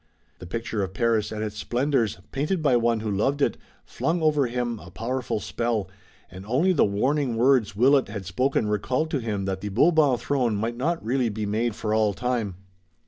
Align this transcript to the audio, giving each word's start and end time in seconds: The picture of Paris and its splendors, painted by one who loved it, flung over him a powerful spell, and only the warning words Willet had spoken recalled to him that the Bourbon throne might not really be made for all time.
The 0.39 0.47
picture 0.47 0.81
of 0.83 0.95
Paris 0.95 1.31
and 1.31 1.43
its 1.43 1.57
splendors, 1.59 2.17
painted 2.31 2.63
by 2.63 2.75
one 2.75 3.01
who 3.01 3.11
loved 3.11 3.39
it, 3.39 3.55
flung 3.85 4.19
over 4.23 4.47
him 4.47 4.79
a 4.79 4.89
powerful 4.89 5.39
spell, 5.39 5.91
and 6.31 6.43
only 6.43 6.73
the 6.73 6.83
warning 6.83 7.35
words 7.35 7.75
Willet 7.75 8.07
had 8.07 8.25
spoken 8.25 8.67
recalled 8.67 9.11
to 9.11 9.19
him 9.19 9.45
that 9.45 9.61
the 9.61 9.69
Bourbon 9.69 10.17
throne 10.17 10.55
might 10.55 10.75
not 10.75 11.05
really 11.05 11.29
be 11.29 11.45
made 11.45 11.75
for 11.75 11.93
all 11.93 12.15
time. 12.15 12.55